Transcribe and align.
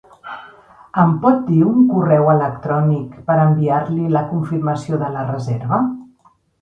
Em 1.01 1.11
pot 1.25 1.43
dir 1.49 1.59
un 1.73 1.83
correu 1.91 2.31
electrònic 2.33 3.19
per 3.29 3.37
enviar-li 3.43 4.09
la 4.17 4.27
confirmació 4.33 5.01
de 5.05 5.11
la 5.19 5.27
reserva? 5.33 5.81